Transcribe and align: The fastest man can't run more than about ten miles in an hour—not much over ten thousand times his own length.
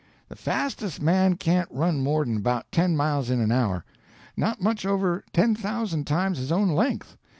The 0.29 0.35
fastest 0.35 0.99
man 0.99 1.35
can't 1.37 1.69
run 1.69 2.01
more 2.01 2.25
than 2.25 2.37
about 2.37 2.71
ten 2.71 2.97
miles 2.97 3.29
in 3.29 3.39
an 3.39 3.51
hour—not 3.51 4.59
much 4.59 4.83
over 4.83 5.23
ten 5.31 5.53
thousand 5.53 6.07
times 6.07 6.39
his 6.39 6.51
own 6.51 6.69
length. 6.69 7.17